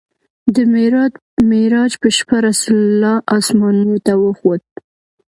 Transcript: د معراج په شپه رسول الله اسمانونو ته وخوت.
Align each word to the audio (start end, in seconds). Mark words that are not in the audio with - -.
د 0.55 0.57
معراج 1.49 1.91
په 2.01 2.07
شپه 2.17 2.37
رسول 2.47 2.77
الله 2.87 3.15
اسمانونو 3.37 3.95
ته 4.05 4.13
وخوت. 4.23 4.63